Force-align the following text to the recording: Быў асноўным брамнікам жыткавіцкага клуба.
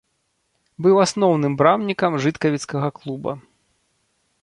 Быў 0.85 0.95
асноўным 1.05 1.53
брамнікам 1.61 2.19
жыткавіцкага 2.27 2.89
клуба. 2.99 3.31